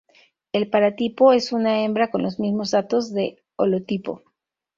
El 0.51 0.67
paratipo 0.71 1.31
es 1.31 1.53
una 1.53 1.83
hembra 1.83 2.09
con 2.09 2.23
los 2.23 2.39
mismos 2.39 2.71
datos 2.71 3.13
del 3.13 3.39
holotipo. 3.55 4.23